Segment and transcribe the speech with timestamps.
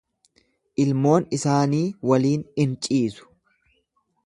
[0.83, 3.31] Ilmoon isaanii waliin in ciisu.